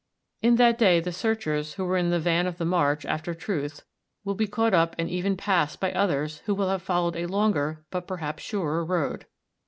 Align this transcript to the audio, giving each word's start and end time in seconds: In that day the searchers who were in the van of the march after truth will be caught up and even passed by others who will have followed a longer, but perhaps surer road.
In 0.41 0.55
that 0.55 0.79
day 0.79 0.99
the 0.99 1.11
searchers 1.11 1.75
who 1.75 1.85
were 1.85 1.95
in 1.95 2.09
the 2.09 2.19
van 2.19 2.47
of 2.47 2.57
the 2.57 2.65
march 2.65 3.05
after 3.05 3.35
truth 3.35 3.85
will 4.23 4.33
be 4.33 4.47
caught 4.47 4.73
up 4.73 4.95
and 4.97 5.07
even 5.11 5.37
passed 5.37 5.79
by 5.79 5.91
others 5.93 6.39
who 6.47 6.55
will 6.55 6.69
have 6.69 6.81
followed 6.81 7.15
a 7.15 7.27
longer, 7.27 7.85
but 7.91 8.07
perhaps 8.07 8.41
surer 8.41 8.83
road. 8.83 9.27